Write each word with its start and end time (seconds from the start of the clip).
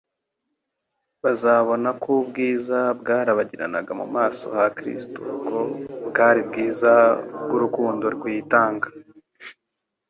Bazabona 1.23 1.89
ko 2.01 2.09
ubwiza 2.21 2.79
bwarabagiranaga 2.99 3.91
mu 3.99 4.07
maso 4.15 4.45
ha 4.55 4.65
Kristo 4.77 5.19
ko 5.47 5.57
bwari 6.07 6.39
ubwiza 6.43 6.91
bw'urukundo 7.45 8.05
rwitanga. 8.15 8.87